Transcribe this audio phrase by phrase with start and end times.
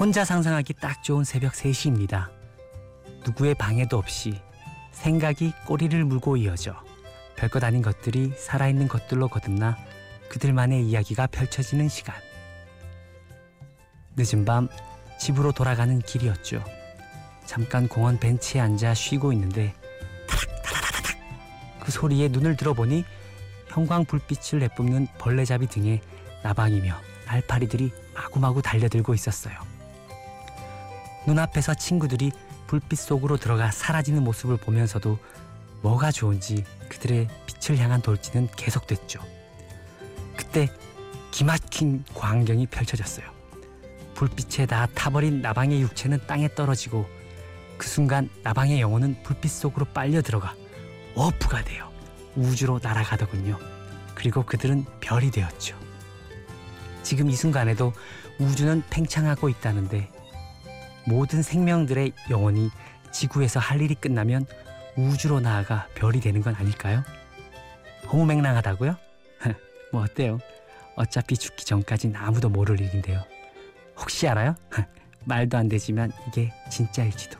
[0.00, 2.30] 혼자 상상하기 딱 좋은 새벽 3시입니다.
[3.26, 4.40] 누구의 방해도 없이
[4.92, 6.74] 생각이 꼬리를 물고 이어져
[7.36, 9.76] 별것 아닌 것들이 살아있는 것들로 거듭나
[10.30, 12.14] 그들만의 이야기가 펼쳐지는 시간.
[14.16, 14.70] 늦은 밤
[15.18, 16.64] 집으로 돌아가는 길이었죠.
[17.44, 19.74] 잠깐 공원 벤치에 앉아 쉬고 있는데
[21.78, 23.04] 그 소리에 눈을 들어보니
[23.66, 26.00] 형광 불빛을 내뿜는 벌레잡이 등에
[26.42, 26.96] 나방이며
[27.26, 29.69] 날파리들이 마구마구 달려들고 있었어요.
[31.26, 32.32] 눈앞에서 친구들이
[32.66, 35.18] 불빛 속으로 들어가 사라지는 모습을 보면서도
[35.82, 39.20] 뭐가 좋은지 그들의 빛을 향한 돌진은 계속됐죠.
[40.36, 40.68] 그때
[41.30, 43.26] 기막힌 광경이 펼쳐졌어요.
[44.14, 47.08] 불빛에 다 타버린 나방의 육체는 땅에 떨어지고
[47.78, 50.54] 그 순간 나방의 영혼은 불빛 속으로 빨려 들어가
[51.14, 51.90] 워프가 되어
[52.36, 53.58] 우주로 날아가더군요.
[54.14, 55.76] 그리고 그들은 별이 되었죠.
[57.02, 57.92] 지금 이 순간에도
[58.38, 60.10] 우주는 팽창하고 있다는데
[61.10, 62.70] 모든 생명들의 영혼이
[63.10, 64.46] 지구에서 할 일이 끝나면
[64.96, 67.02] 우주로 나아가 별이 되는 건 아닐까요?
[68.12, 68.96] 허무맹랑하다고요?
[69.92, 70.38] 뭐 어때요?
[70.94, 73.24] 어차피 죽기 전까진 아무도 모를 일인데요.
[73.96, 74.54] 혹시 알아요?
[75.24, 77.38] 말도 안 되지만 이게 진짜일지도.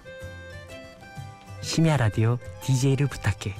[1.60, 3.54] 심야 라디오 DJ를 부탁해.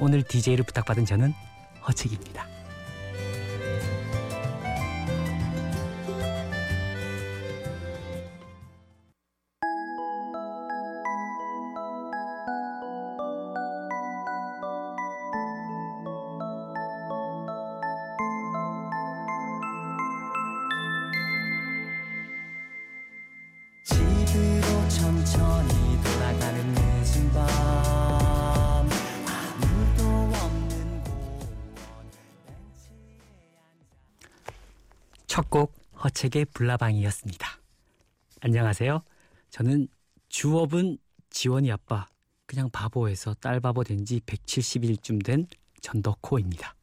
[0.00, 1.32] 오늘 DJ를 부탁받은 저는
[1.86, 2.51] 허책입니다.
[36.22, 37.48] 책의 불나방이었습니다.
[38.42, 39.02] 안녕하세요.
[39.50, 39.88] 저는
[40.28, 40.98] 주업은
[41.30, 42.06] 지원이 아빠
[42.46, 45.48] 그냥 바보에서 딸 바보 된 지 170일쯤 된
[45.80, 46.76] 전덕호입니다.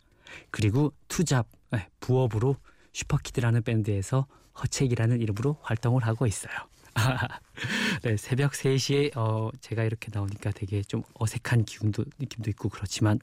[0.52, 2.58] 그리고 투잡 네, 부업으로
[2.92, 4.28] 슈퍼키드라는 밴드에서
[4.62, 6.54] 허책이라는 이름으로 활동을 하고 있어요.
[8.04, 13.20] 네, 새벽 3시에 어, 제가 이렇게 나오니까 되게 좀 어색한 기운도 느낌도 있고 그렇지만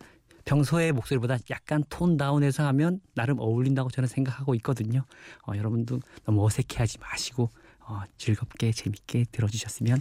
[0.46, 5.04] 평소의 목소리보다 약간 톤 다운해서 하면 나름 어울린다고 저는 생각하고 있거든요.
[5.46, 10.00] 어, 여러분도 너무 어색해하지 마시고 어, 즐겁게 재밌게 들어주셨으면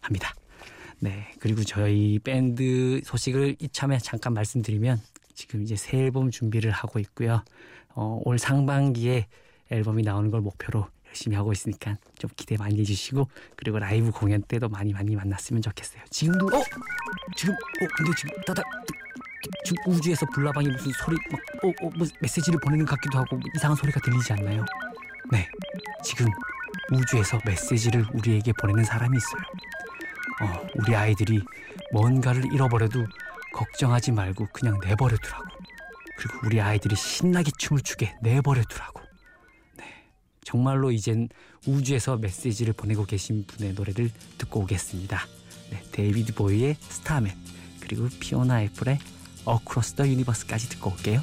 [0.00, 0.34] 합니다.
[0.98, 5.00] 네, 그리고 저희 밴드 소식을 이참에 잠깐 말씀드리면
[5.34, 7.42] 지금 이제 새 앨범 준비를 하고 있고요.
[7.94, 9.28] 어, 올 상반기에
[9.70, 14.68] 앨범이 나오는 걸 목표로 열심히 하고 있으니까 좀 기대 많이 해주시고 그리고 라이브 공연 때도
[14.68, 16.02] 많이 많이 만났으면 좋겠어요.
[16.10, 16.62] 지금도 어
[17.36, 18.62] 지금 어 근데 지금 따다
[19.64, 23.44] 지금 우주에서 불나방이 무슨 소리 막 어 어 뭐 메시지를 보내는 것 같기도 하고 뭐
[23.54, 24.64] 이상한 소리가 들리지 않나요?
[25.30, 25.48] 네
[26.04, 26.26] 지금
[26.90, 29.42] 우주에서 메시지를 우리에게 보내는 사람이 있어요.
[30.42, 31.40] 어 우리 아이들이
[31.92, 33.06] 뭔가를 잃어버려도
[33.54, 35.44] 걱정하지 말고 그냥 내버려두라고.
[36.16, 39.00] 그리고 우리 아이들이 신나게 춤을 추게 내버려두라고.
[40.44, 41.28] 정말로 이젠
[41.66, 45.20] 우주에서 메시지를 보내고 계신 분의 노래를 듣고 오겠습니다.
[45.70, 47.32] 네, 데이비드 보이의 스타맨
[47.80, 48.98] 그리고 피오나 애플의
[49.44, 51.22] 어크로스 더 유니버스까지 듣고 올게요.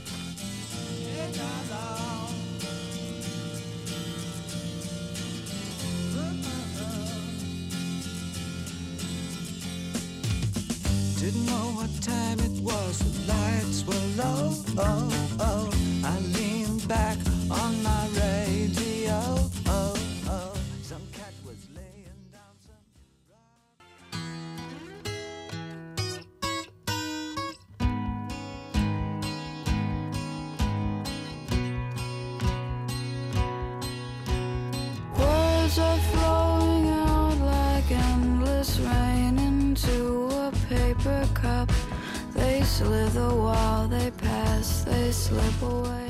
[42.80, 46.09] Slither while they pass, they slip away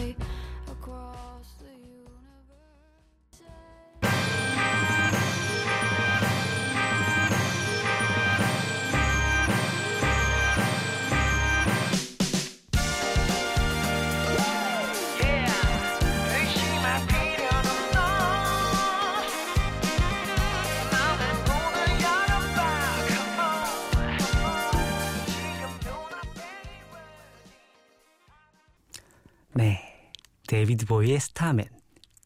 [30.59, 31.69] 데이비드 보위의 Starman,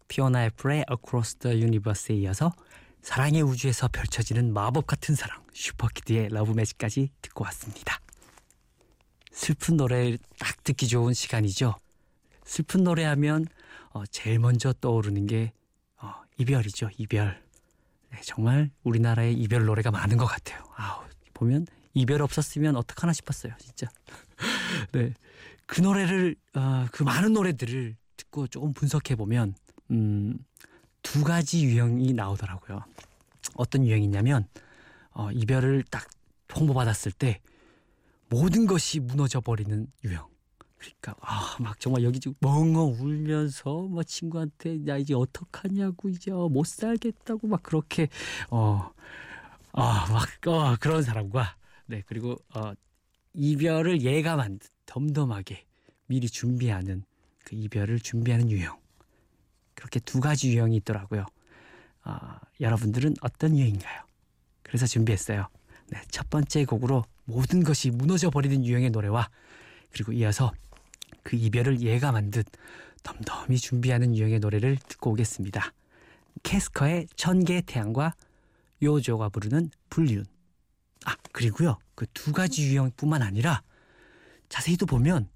[0.08, 2.52] 피오나 애플의 Across the Universe에 이어서
[3.04, 8.00] 사랑의 우주에서 펼쳐지는 마법 같은 사랑, 슈퍼키드의 Love Magic까지 듣고 왔습니다.
[9.32, 11.76] 슬픈 노래를 딱 듣기 좋은 시간이죠.
[12.44, 13.46] 슬픈 노래 하면
[13.92, 15.54] 어, 제일 먼저 떠오르는 게
[15.98, 17.40] 어, 이별이죠, 이별.
[18.10, 20.64] 네, 정말 우리나라에 이별 노래가 많은 것 같아요.
[20.76, 21.04] 아우
[21.36, 23.86] 보면 이별 없었으면 어떡하나 싶었어요, 진짜.
[24.92, 25.14] 네,
[25.68, 29.56] 그 노래를 어, 그 많은 노래들을 듣고 조금 분석해 보면
[29.92, 30.38] 음,
[31.02, 32.84] 두 가지 유형이 나오더라고요.
[33.56, 34.48] 어떤 유형이냐면
[35.12, 36.08] 어, 이별을 딱
[36.56, 37.42] 홍보받았을 때
[38.30, 40.28] 모든 것이 무너져 버리는 유형.
[40.78, 46.50] 그러니까 아 막 정말 여기 지금 멍멍 울면서 뭐 친구한테 야 이제 어떡하냐고 이제 어,
[46.50, 48.10] 못 살겠다고 막 그렇게
[48.50, 51.56] 어아막 어, 그런 사람과
[51.86, 52.74] 네 그리고 어
[53.34, 55.66] 이별을 예감한 듯 덤덤하게
[56.08, 57.04] 미리 준비하는
[57.44, 58.80] 그 이별을 준비하는 유형
[59.76, 61.26] 그렇게 두 가지 유형이 있더라고요.
[62.04, 64.02] 아 여러분들은 어떤 유형인가요?
[64.62, 65.48] 그래서 준비했어요.
[65.90, 69.30] 네, 첫 번째 곡으로 모든 것이 무너져 버리는 유형의 노래와
[69.92, 70.52] 그리고 이어서
[71.24, 72.46] 그 이별을 예감한 듯
[73.04, 75.74] 덤덤히 준비하는 유형의 노래를 듣고 오겠습니다.
[76.44, 78.16] 캐스커의 천개의 태양과
[78.82, 80.26] 요조가 부르는 불륜.
[81.06, 83.62] 아 그리고요 그 두 가지 유형뿐만 아니라
[84.50, 85.30] 자세히 또 보면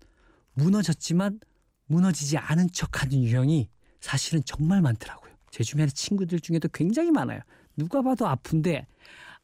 [0.53, 1.39] 무너졌지만
[1.87, 3.69] 무너지지 않은 척하는 유형이
[3.99, 5.33] 사실은 정말 많더라고요.
[5.49, 7.39] 제 주변의 친구들 중에도 굉장히 많아요.
[7.75, 8.85] 누가 봐도 아픈데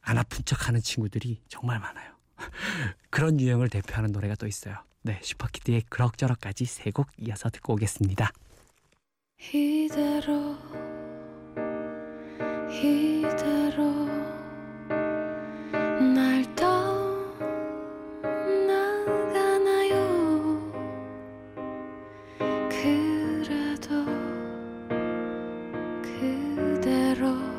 [0.01, 2.13] 안 아픈 척하는 친구들이 정말 많아요.
[3.09, 4.75] 그런 유형을 대표하는 노래가 또 있어요.
[5.03, 8.31] 네, 슈퍼키드의 그럭저럭까지 세 곡 이어서 듣고 오겠습니다.
[9.53, 10.57] 이대로
[12.69, 14.12] 이대로
[26.03, 27.52] 그대로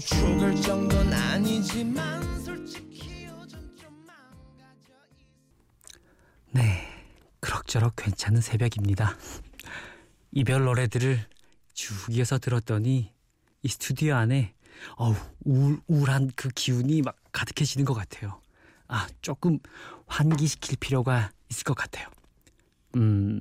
[0.00, 4.94] 죽을 정도는 아니지만 솔직히 요즘 좀 망가져
[6.52, 6.86] 네,
[7.40, 9.16] 그럭저럭 괜찮은 새벽입니다.
[10.32, 11.24] 이별 노래들을
[11.74, 13.12] 쭉 이어서 들었더니
[13.62, 14.54] 이 스튜디오 안에
[14.96, 15.14] 어우
[15.44, 18.40] 우울, 우울한 그 기운이 막 가득해지는 것 같아요.
[18.88, 19.58] 아 조금
[20.06, 22.08] 환기시킬 필요가 있을 것 같아요.
[22.96, 23.40] 음,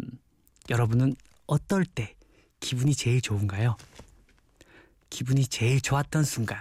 [0.70, 1.16] 여러분은
[1.48, 2.16] 어떨 때
[2.60, 3.76] 기분이 제일 좋은가요?
[5.14, 6.60] 기분이 제일 좋았던 순간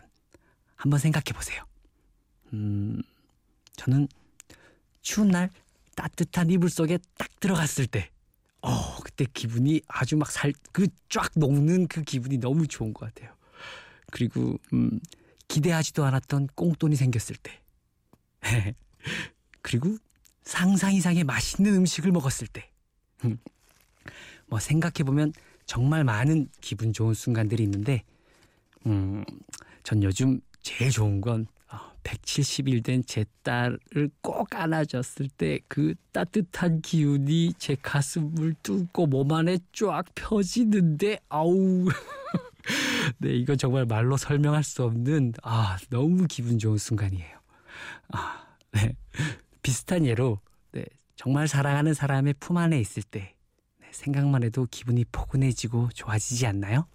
[0.76, 1.64] 한번 생각해 보세요.
[2.52, 3.00] 음,
[3.76, 4.06] 저는
[5.00, 5.48] 추운 날
[5.96, 8.10] 따뜻한 이불 속에 딱 들어갔을 때,
[8.60, 13.34] 어 그때 기분이 아주 막 살 그 쫙 녹는 그 기분이 너무 좋은 것 같아요.
[14.10, 15.00] 그리고 음,
[15.48, 17.58] 기대하지도 않았던 꽁돈이 생겼을 때,
[19.62, 19.96] 그리고
[20.42, 22.70] 상상 이상의 맛있는 음식을 먹었을 때,
[23.24, 23.38] 음,
[24.46, 25.32] 뭐 생각해 보면
[25.64, 28.04] 정말 많은 기분 좋은 순간들이 있는데,
[28.86, 29.24] 음,
[29.82, 31.46] 전 요즘 제일 좋은 건
[32.04, 39.58] 170일 된 제 딸을 꼭 안아줬을 때 그 따뜻한 기운이 제 가슴을 뚫고 몸 안에
[39.72, 41.86] 쫙 펴지는데 아우
[43.18, 47.38] 네 이건 정말 말로 설명할 수 없는 아 너무 기분 좋은 순간이에요.
[48.12, 48.94] 아, 네
[49.62, 50.40] 비슷한 예로
[50.72, 50.84] 네
[51.16, 53.34] 정말 사랑하는 사람의 품 안에 있을 때
[53.80, 56.86] 네, 생각만 해도 기분이 포근해지고 좋아지지 않나요?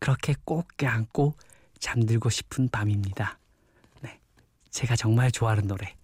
[0.00, 1.34] 그렇게 꼭 껴안고
[1.78, 3.38] 잠들고 싶은 밤입니다.
[4.00, 4.18] 네,
[4.70, 5.94] 제가 정말 좋아하는 노래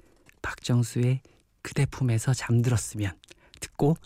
[0.42, 1.20] 박정수의
[1.62, 3.18] 그대 품에서 잠들었으면
[3.60, 3.96] 듣고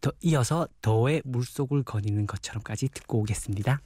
[0.00, 3.80] 더 이어서 더의 물속을 거니는 것처럼까지 듣고 오겠습니다.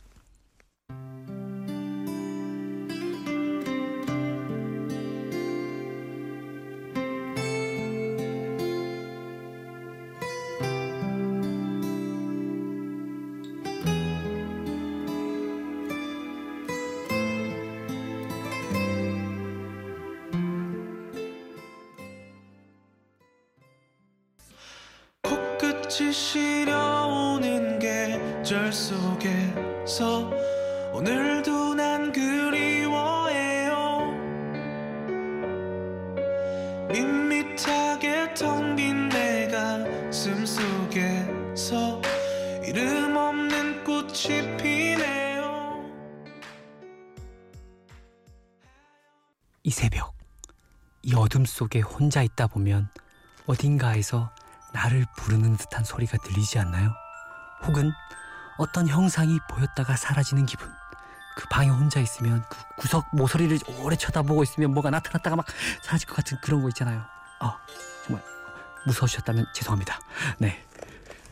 [25.98, 30.30] 다시 실려오는 계절 속에서
[30.92, 33.74] 오늘도 난 그리워해요.
[36.88, 42.00] 밋밋하게 텅 빈 내 가슴 속에서
[42.64, 45.84] 이름 없는 꽃이 피네요.
[49.64, 50.14] 이 새벽
[51.02, 52.88] 이 어둠 속에 혼자 있다 보면
[53.46, 54.30] 어딘가에서
[54.72, 56.92] 나를 부르는 듯한 소리가 들리지 않나요?
[57.64, 57.90] 혹은
[58.58, 60.68] 어떤 형상이 보였다가 사라지는 기분.
[61.36, 65.46] 그 방에 혼자 있으면 그 구석 모서리를 오래 쳐다보고 있으면 뭐가 나타났다가 막
[65.82, 67.04] 사라질 것 같은 그런 거 있잖아요.
[67.40, 67.58] 아,
[68.04, 68.24] 정말
[68.86, 70.00] 무서우셨다면 죄송합니다.
[70.38, 70.64] 네.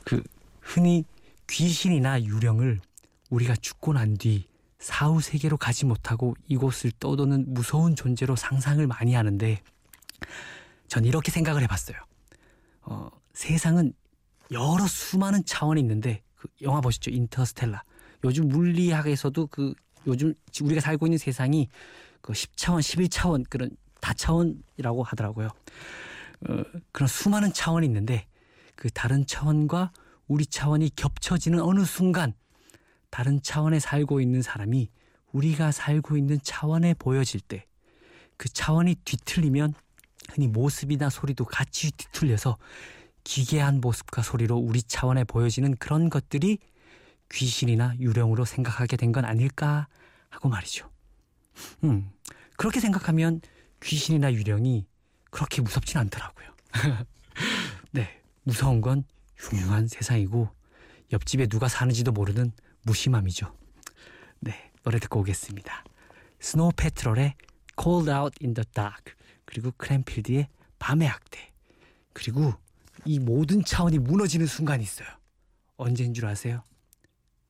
[0.04, 0.22] 그
[0.60, 1.04] 흔히
[1.48, 2.80] 귀신이나 유령을
[3.30, 9.60] 우리가 죽고 난 뒤 사후 세계로 가지 못하고 이곳을 떠도는 무서운 존재로 상상을 많이 하는데
[10.86, 11.96] 전 이렇게 생각을 해봤어요.
[12.82, 13.92] 어, 세상은
[14.50, 17.84] 여러 수많은 차원이 있는데 그 영화 보시죠 인터스텔라.
[18.24, 19.74] 요즘 물리학에서도 그
[20.06, 21.68] 요즘 지- 우리가 살고 있는 세상이
[22.22, 25.48] 그 10차원, 11차원 그런 다차원이라고 하더라고요.
[26.48, 26.62] 어,
[26.92, 28.26] 그런 수많은 차원이 있는데
[28.74, 29.92] 그 다른 차원과
[30.28, 32.32] 우리 차원이 겹쳐지는 어느 순간
[33.10, 34.88] 다른 차원에 살고 있는 사람이
[35.32, 37.66] 우리가 살고 있는 차원에 보여질 때
[38.38, 39.72] 그 차원이 뒤틀리면
[40.30, 42.58] 흔히 모습이나 소리도 같이 뒤틀려서
[43.26, 46.59] 기괴한 모습과 소리로 우리 차원에 보여지는 그런 것들이
[47.33, 49.88] 귀신이나 유령으로 생각하게 된 건 아닐까
[50.28, 50.88] 하고 말이죠.
[51.83, 52.09] 음,
[52.56, 53.40] 그렇게 생각하면
[53.83, 54.87] 귀신이나 유령이
[55.30, 56.54] 그렇게 무섭진 않더라고요.
[57.90, 59.02] 네, 무서운 건
[59.38, 60.49] 흉흉한 세상이고
[61.12, 62.52] 옆집에 누가 사는지도 모르는
[62.83, 63.52] 무심함이죠.
[64.38, 65.85] 네, 노래 듣고 오겠습니다.
[66.38, 67.35] 스노우 패트롤의
[67.82, 69.14] Called Out in the Dark
[69.45, 70.47] 그리고 크랜필드의
[70.78, 71.52] 밤의 악대
[72.12, 72.54] 그리고
[73.06, 75.08] 이 모든 차원이 무너지는 순간이 있어요.
[75.76, 76.62] 언제인 줄 아세요?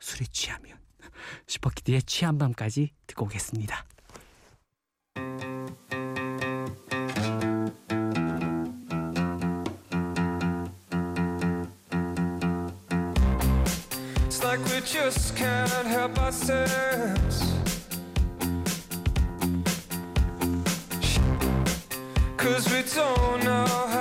[0.00, 0.78] 술에 취하면
[1.46, 3.86] 슈퍼키드의 취한 밤까지 듣고 오겠습니다.
[22.38, 23.95] Cause we don't know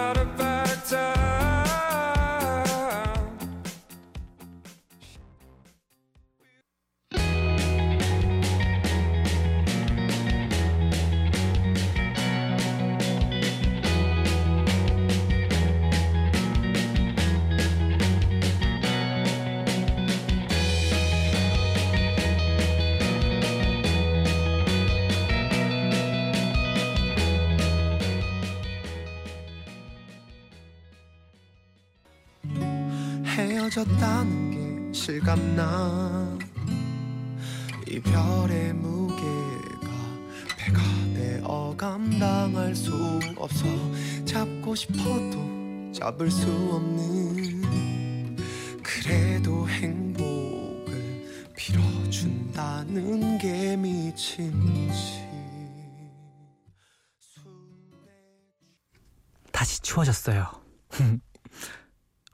[33.66, 36.38] 헤어졌다는 게 실감나?
[37.88, 39.90] 이 별의 무게가
[40.56, 40.82] 배가
[41.16, 42.94] 되어 감당할 수
[43.36, 43.66] 없어.
[44.26, 48.38] 잡고 싶어도 잡을 수 없는.
[48.84, 55.26] 그래도 행복을 빌어준다는 게 미친지
[59.52, 60.52] 다시 추워졌어요.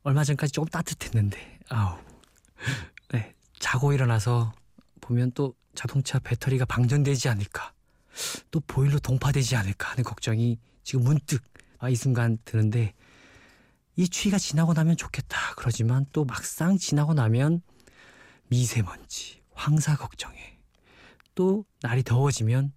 [0.04, 1.98] 얼마 전까지 조금 따뜻했는데, 아우.
[3.12, 4.52] 네, 자고 일어나서
[5.00, 7.74] 보면 또 자동차 배터리가 방전되지 않을까,
[8.50, 11.44] 또 보일러 동파되지 않을까 하는 걱정이 지금 문득
[11.80, 12.94] 아, 이 순간 드는데,
[13.96, 15.56] 이 추위가 지나고 나면 좋겠다.
[15.58, 17.62] 그러지만 또 막상 지나고 나면
[18.48, 20.60] 미세먼지, 황사 걱정에,
[21.36, 22.74] 또 날이 더워지면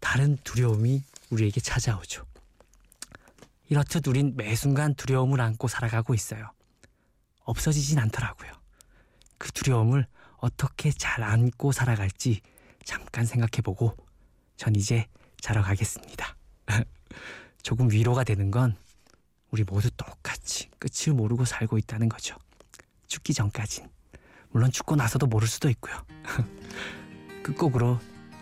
[0.00, 2.29] 다른 두려움이 우리에게 찾아오죠.
[3.70, 6.50] 이렇듯 우린 매 순간 두려움을 안고 살아가고 있어요.
[7.44, 8.50] 없어지진 않더라고요.
[9.38, 10.06] 그 두려움을
[10.38, 12.40] 어떻게 잘 안고 살아갈지
[12.84, 13.96] 잠깐 생각해보고
[14.56, 15.06] 전 이제
[15.40, 16.36] 자러 가겠습니다.
[17.62, 18.76] 조금 위로가 되는 건
[19.52, 22.36] 우리 모두 똑같이 끝을 모르고 살고 있다는 거죠.
[23.06, 23.88] 죽기 전까진.
[24.50, 25.94] 물론 죽고 나서도 모를 수도 있고요.
[27.44, 28.00] 끝곡으로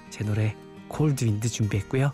[0.08, 0.56] 제 노래
[0.88, 2.12] 콜드 윈드 준비했고요.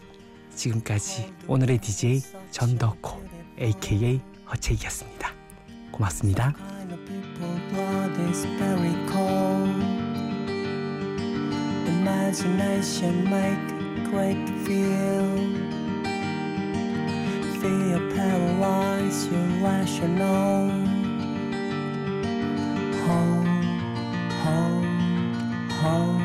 [0.54, 2.20] 지금까지 오늘의 DJ
[2.50, 3.22] 전덕호
[3.60, 4.20] AKA
[4.50, 5.32] 허채이였습니다.
[5.90, 6.54] 고맙습니다.
[11.86, 15.24] Imagination make quite feel
[17.60, 20.70] Fear paralyze your rational
[23.06, 23.46] Hold,
[24.42, 24.84] hold,
[25.80, 26.23] hold